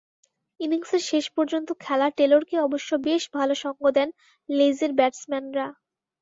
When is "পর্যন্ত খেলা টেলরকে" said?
1.35-2.55